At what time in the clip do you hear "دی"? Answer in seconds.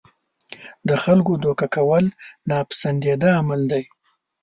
3.71-3.83